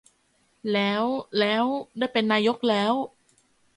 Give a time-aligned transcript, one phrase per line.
[0.73, 1.03] แล้ว
[1.39, 1.63] แล้ว
[1.97, 2.93] ได้เป็นนายกแล้ว